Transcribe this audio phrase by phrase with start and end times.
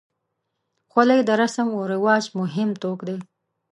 [0.91, 3.17] خولۍ د رسم و رواج مهم توک دی.